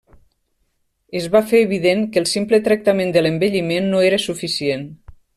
[1.19, 4.87] Es va fer evident que el simple tractament de l'envelliment no era suficient.